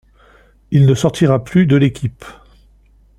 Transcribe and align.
Il 0.71 0.87
ne 0.87 0.95
sortira 0.95 1.43
plus 1.43 1.67
de 1.67 1.75
l'équipe. 1.75 2.25